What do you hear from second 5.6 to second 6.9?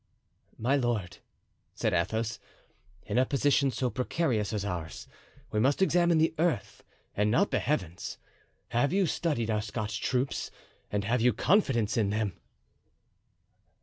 examine the earth